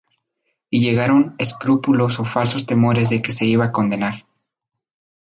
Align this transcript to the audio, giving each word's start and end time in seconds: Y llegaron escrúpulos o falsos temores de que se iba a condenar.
Y 0.71 0.79
llegaron 0.81 1.35
escrúpulos 1.37 2.19
o 2.19 2.25
falsos 2.25 2.65
temores 2.65 3.11
de 3.11 3.21
que 3.21 3.31
se 3.31 3.45
iba 3.45 3.65
a 3.65 3.71
condenar. 3.71 4.25